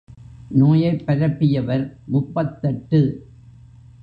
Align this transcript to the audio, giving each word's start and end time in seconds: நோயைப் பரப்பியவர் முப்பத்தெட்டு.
நோயைப் 0.51 1.03
பரப்பியவர் 1.05 1.85
முப்பத்தெட்டு. 2.05 3.01